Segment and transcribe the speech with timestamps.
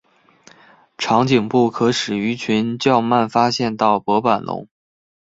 [0.97, 4.67] 长颈部可使鱼群较慢发现到薄板龙。